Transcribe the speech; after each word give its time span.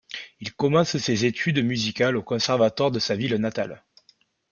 Il 0.39 0.51
commence 0.51 0.97
ses 0.97 1.25
études 1.25 1.63
musicales 1.63 2.17
au 2.17 2.23
conservatoire 2.23 2.89
de 2.89 2.97
sa 2.97 3.15
ville 3.15 3.35
natale. 3.35 3.83